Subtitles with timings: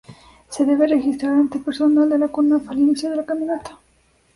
[0.49, 3.77] Se debe registrar ante personal de la Conaf al inicio de la caminata.